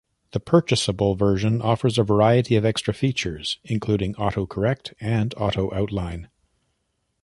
The 0.31 0.39
purchasable 0.39 1.13
version 1.13 1.61
offers 1.61 1.99
a 1.99 2.03
variety 2.03 2.55
of 2.55 2.65
extra 2.65 2.91
features, 2.91 3.59
including 3.63 4.15
Auto-Correct 4.15 4.95
and 4.99 5.31
Auto-Outline. 5.37 6.27